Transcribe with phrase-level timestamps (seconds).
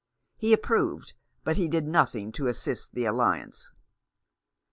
[0.35, 1.13] He approved,
[1.43, 3.71] but he did nothing to assist the alliance.